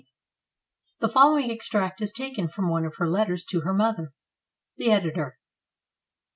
[1.01, 4.13] The following extract is taken from one of her letters to her mother.
[4.77, 5.37] The Editor.